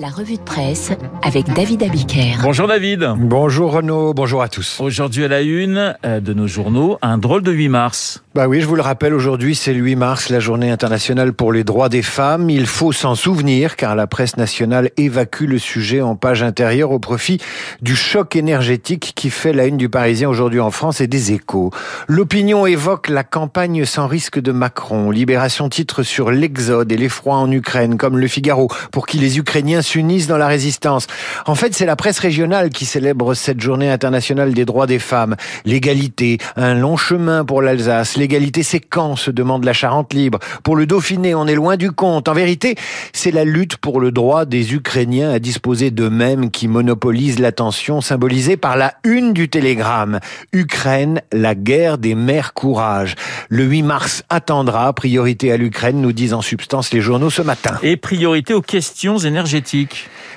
[0.00, 2.38] La revue de presse avec David Abiker.
[2.42, 3.06] Bonjour David.
[3.18, 4.80] Bonjour Renaud, bonjour à tous.
[4.80, 8.22] Aujourd'hui à la une euh, de nos journaux, un drôle de 8 mars.
[8.34, 11.52] Bah oui, je vous le rappelle, aujourd'hui c'est le 8 mars, la journée internationale pour
[11.52, 12.48] les droits des femmes.
[12.48, 16.98] Il faut s'en souvenir car la presse nationale évacue le sujet en page intérieure au
[16.98, 17.38] profit
[17.82, 21.72] du choc énergétique qui fait la une du Parisien aujourd'hui en France et des échos.
[22.08, 25.10] L'opinion évoque la campagne sans risque de Macron.
[25.10, 29.82] Libération titre sur l'exode et l'effroi en Ukraine comme le Figaro pour qui les Ukrainiens
[29.90, 31.08] s'unissent dans la résistance.
[31.46, 35.34] En fait, c'est la presse régionale qui célèbre cette journée internationale des droits des femmes.
[35.64, 40.38] L'égalité, un long chemin pour l'Alsace L'égalité, c'est quand se demande la Charente libre.
[40.62, 42.28] Pour le Dauphiné, on est loin du compte.
[42.28, 42.76] En vérité,
[43.12, 48.56] c'est la lutte pour le droit des Ukrainiens à disposer d'eux-mêmes qui monopolise l'attention symbolisée
[48.56, 50.20] par la une du télégramme.
[50.52, 53.16] Ukraine, la guerre des mères courage.
[53.48, 57.78] Le 8 mars attendra, priorité à l'Ukraine, nous disent en substance les journaux ce matin.
[57.82, 59.79] Et priorité aux questions énergétiques.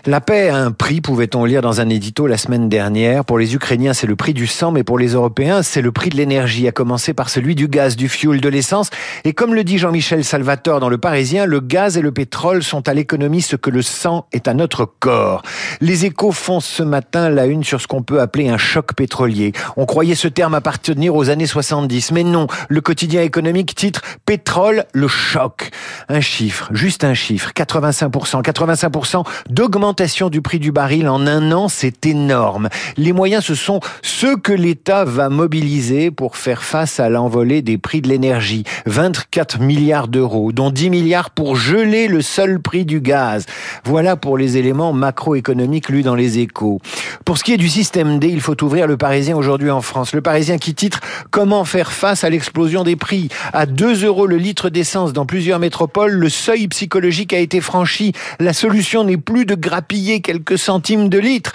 [0.05, 3.23] La paix a un prix, pouvait-on lire dans un édito la semaine dernière.
[3.23, 6.09] Pour les Ukrainiens, c'est le prix du sang, mais pour les Européens, c'est le prix
[6.09, 8.89] de l'énergie, à commencer par celui du gaz, du fioul, de l'essence.
[9.23, 12.87] Et comme le dit Jean-Michel Salvatore dans Le Parisien, le gaz et le pétrole sont
[12.89, 15.41] à l'économie ce que le sang est à notre corps.
[15.79, 19.53] Les échos font ce matin la une sur ce qu'on peut appeler un choc pétrolier.
[19.77, 22.47] On croyait ce terme appartenir aux années 70, mais non.
[22.67, 25.71] Le quotidien économique titre Pétrole, le choc.
[26.09, 28.43] Un chiffre, juste un chiffre, 85%.
[28.43, 32.69] 85% d'augmentation du prix du baril en un an, c'est énorme.
[32.97, 37.77] Les moyens, ce sont ceux que l'État va mobiliser pour faire face à l'envolée des
[37.77, 38.63] prix de l'énergie.
[38.85, 43.45] 24 milliards d'euros, dont 10 milliards pour geler le seul prix du gaz.
[43.83, 46.79] Voilà pour les éléments macroéconomiques lus dans les échos.
[47.25, 50.13] Pour ce qui est du système D, il faut ouvrir le Parisien aujourd'hui en France.
[50.13, 50.99] Le Parisien qui titre
[51.31, 53.29] Comment faire face à l'explosion des prix?
[53.53, 58.13] À 2 euros le litre d'essence dans plusieurs métropoles, le seuil psychologique a été franchi.
[58.39, 61.53] La solution n'est plus de grappiller quelques centimes de litre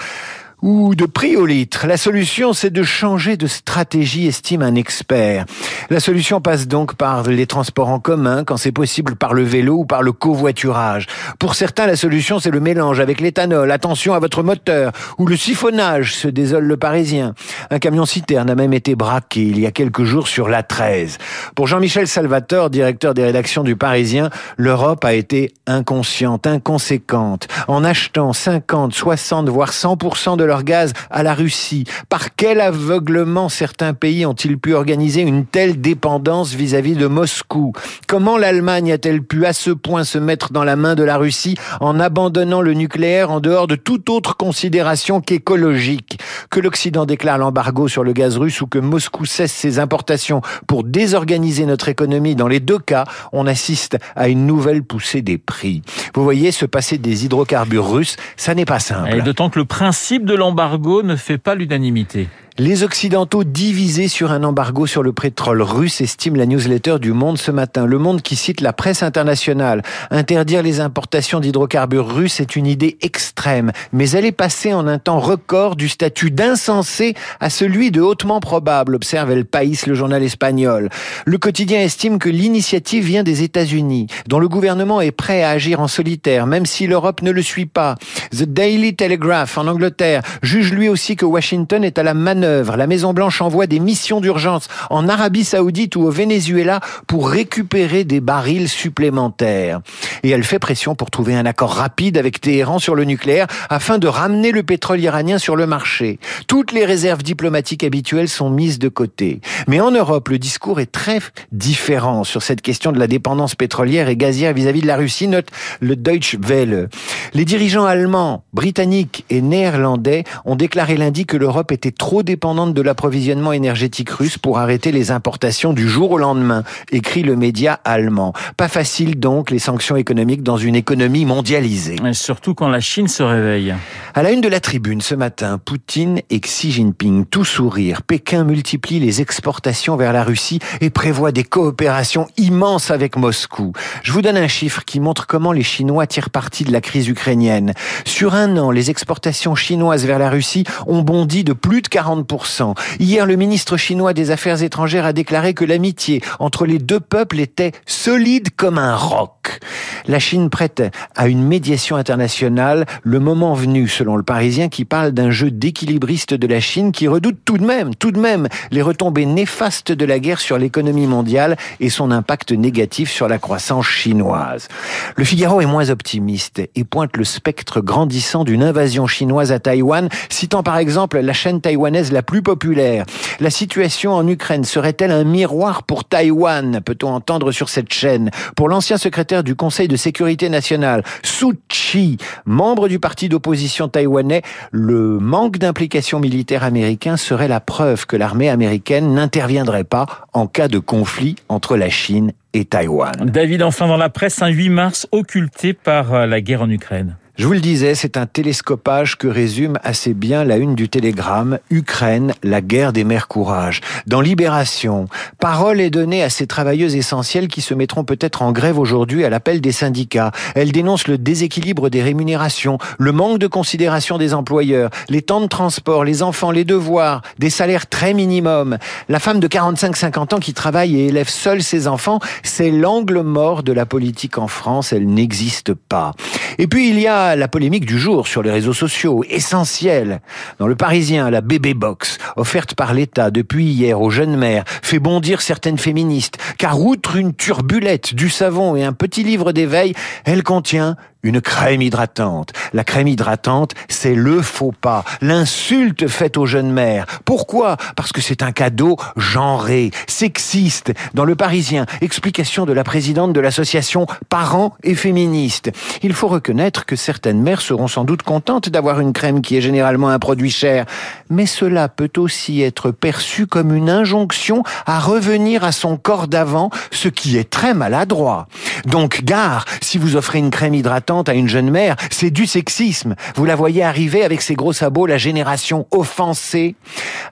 [0.63, 1.87] ou de prix au litre.
[1.87, 5.45] La solution, c'est de changer de stratégie, estime un expert.
[5.91, 9.79] La solution passe donc par les transports en commun, quand c'est possible par le vélo
[9.79, 11.07] ou par le covoiturage.
[11.39, 13.71] Pour certains, la solution, c'est le mélange avec l'éthanol.
[13.71, 14.93] Attention à votre moteur.
[15.19, 17.35] Ou le siphonnage, se désole le Parisien.
[17.71, 21.19] Un camion citerne a même été braqué il y a quelques jours sur la 13.
[21.55, 27.49] Pour Jean-Michel Salvatore, directeur des rédactions du Parisien, l'Europe a été inconsciente, inconséquente.
[27.69, 31.85] En achetant 50, 60, voire 100% de leur gaz à la Russie.
[32.09, 37.73] Par quel aveuglement certains pays ont-ils pu organiser une telle dépendance vis-à-vis de Moscou?
[38.09, 41.57] Comment l'Allemagne a-t-elle pu à ce point se mettre dans la main de la Russie
[41.81, 46.19] en abandonnant le nucléaire en dehors de toute autre considération qu'écologique?
[46.51, 50.83] Que l'Occident déclare l'embargo sur le gaz russe ou que Moscou cesse ses importations pour
[50.83, 55.83] désorganiser notre économie, dans les deux cas, on assiste à une nouvelle poussée des prix.
[56.15, 59.15] Vous voyez, se passer des hydrocarbures russes, ça n'est pas simple.
[59.15, 62.29] Et d'autant que le principe de l'embargo ne fait pas l'unanimité.
[62.61, 67.39] Les Occidentaux divisés sur un embargo sur le pétrole russe, estime la newsletter du Monde
[67.39, 67.87] ce matin.
[67.87, 69.85] Le Monde qui cite la presse internationale.
[70.11, 74.99] Interdire les importations d'hydrocarbures russes est une idée extrême, mais elle est passée en un
[74.99, 80.25] temps record du statut d'insensé à celui de hautement probable, observe El País, le journal
[80.25, 80.89] espagnol.
[81.27, 85.79] Le quotidien estime que l'initiative vient des États-Unis, dont le gouvernement est prêt à agir
[85.79, 87.95] en solitaire, même si l'Europe ne le suit pas.
[88.33, 92.87] The Daily Telegraph en Angleterre juge lui aussi que Washington est à la manœuvre la
[92.87, 98.69] Maison-Blanche envoie des missions d'urgence en Arabie Saoudite ou au Venezuela pour récupérer des barils
[98.69, 99.81] supplémentaires.
[100.23, 103.99] Et elle fait pression pour trouver un accord rapide avec Téhéran sur le nucléaire afin
[103.99, 106.19] de ramener le pétrole iranien sur le marché.
[106.47, 109.41] Toutes les réserves diplomatiques habituelles sont mises de côté.
[109.67, 111.19] Mais en Europe, le discours est très
[111.53, 115.49] différent sur cette question de la dépendance pétrolière et gazière vis-à-vis de la Russie, note
[115.81, 116.89] le Deutsche Welle.
[117.35, 122.73] Les dirigeants allemands, britanniques et néerlandais ont déclaré lundi que l'Europe était trop dépendante dépendante
[122.73, 126.63] de l'approvisionnement énergétique russe pour arrêter les importations du jour au lendemain,
[126.93, 128.33] écrit le média allemand.
[128.57, 131.97] Pas facile donc les sanctions économiques dans une économie mondialisée.
[132.07, 133.75] Et surtout quand la Chine se réveille.
[134.15, 138.03] À la une de la tribune ce matin, Poutine et Xi Jinping, tout sourire.
[138.03, 143.73] Pékin multiplie les exportations vers la Russie et prévoit des coopérations immenses avec Moscou.
[144.05, 147.09] Je vous donne un chiffre qui montre comment les Chinois tirent parti de la crise
[147.09, 147.75] ukrainienne.
[148.05, 152.28] Sur un an, les exportations chinoises vers la Russie ont bondi de plus de 40
[152.29, 152.75] 40%.
[152.99, 157.41] Hier, le ministre chinois des Affaires étrangères a déclaré que l'amitié entre les deux peuples
[157.41, 159.61] était solide comme un roc.
[160.07, 160.83] La Chine prête
[161.17, 166.35] à une médiation internationale le moment venu, selon le Parisien, qui parle d'un jeu d'équilibriste
[166.35, 170.05] de la Chine qui redoute tout de même, tout de même, les retombées néfastes de
[170.05, 174.69] la guerre sur l'économie mondiale et son impact négatif sur la croissance chinoise.
[175.17, 180.09] Le Figaro est moins optimiste et pointe le spectre grandissant d'une invasion chinoise à Taïwan,
[180.29, 183.05] citant par exemple la chaîne taïwanaise la plus populaire.
[183.41, 188.31] La situation en Ukraine serait-elle un miroir pour Taïwan Peut-on entendre sur cette chaîne?
[188.57, 194.43] Pour l'ancien secrétaire du Conseil de sécurité nationale, Su Chi, membre du parti d'opposition taïwanais,
[194.71, 200.69] le manque d'implication militaire américain serait la preuve que l'armée américaine n'interviendrait pas en cas
[200.69, 203.13] de conflit entre la Chine et Taïwan.
[203.25, 207.17] David, enfin dans la presse, un 8 mars occulté par euh, la guerre en Ukraine.
[207.39, 211.61] Je vous le disais, c'est un télescopage que résume assez bien la une du télégramme
[211.71, 213.81] Ukraine, la guerre des mers courage.
[214.09, 215.07] Dans Libération,
[215.39, 219.31] parole est donnée à ces travailleuses essentielles qui se mettront peut-être en grève aujourd'hui à
[219.31, 220.33] l'appel des syndicats.
[220.57, 225.47] Elles dénoncent le déséquilibre des rémunérations, le manque de considération des employeurs, les temps de
[225.47, 228.79] transport, les enfants, les devoirs, des salaires très minimums.
[229.09, 233.63] La femme de 45-50 ans qui travaille et élève seule ses enfants, c'est l'angle mort
[233.63, 234.93] de la politique en France.
[234.93, 236.15] Elle n'existe pas.
[236.61, 240.21] Et puis il y a la polémique du jour sur les réseaux sociaux, essentielle.
[240.59, 244.99] Dans le Parisien, la bébé box, offerte par l'État depuis hier aux jeunes mères, fait
[244.99, 249.95] bondir certaines féministes, car outre une turbulette, du savon et un petit livre d'éveil,
[250.25, 252.53] elle contient une crème hydratante.
[252.73, 257.07] La crème hydratante, c'est le faux pas, l'insulte faite aux jeunes mères.
[257.25, 257.77] Pourquoi?
[257.97, 260.93] Parce que c'est un cadeau genré, sexiste.
[261.15, 265.71] Dans le Parisien, explication de la présidente de l'association Parents et Féministes.
[266.03, 269.61] Il faut reconnaître que certaines mères seront sans doute contentes d'avoir une crème qui est
[269.61, 270.87] généralement un produit cher,
[271.31, 276.71] mais cela peut aussi être perçu comme une injonction à revenir à son corps d'avant,
[276.91, 278.49] ce qui est très maladroit.
[278.87, 283.15] Donc gare, si vous offrez une crème hydratante à une jeune mère, c'est du sexisme.
[283.37, 286.75] Vous la voyez arriver avec ses gros sabots, la génération offensée,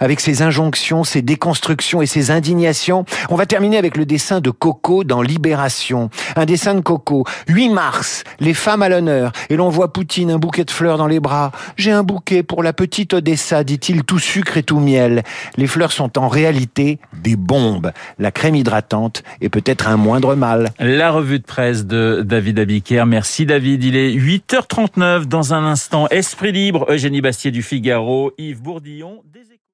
[0.00, 3.04] avec ses injonctions, ses déconstructions et ses indignations.
[3.31, 6.10] On va terminer avec le dessin de Coco dans Libération.
[6.37, 7.25] Un dessin de Coco.
[7.49, 9.32] 8 mars, les femmes à l'honneur.
[9.50, 11.52] Et l'on voit Poutine, un bouquet de fleurs dans les bras.
[11.76, 15.22] J'ai un bouquet pour la petite Odessa, dit-il, tout sucre et tout miel.
[15.56, 17.92] Les fleurs sont en réalité des bombes.
[18.19, 20.70] La crème hydratante est peut-être un moindre mal.
[20.78, 23.05] La de presse de David Abiker.
[23.06, 23.85] Merci David.
[23.85, 26.09] Il est 8h39 dans un instant.
[26.09, 29.23] Esprit libre, Eugénie Bastier du Figaro, Yves Bourdillon.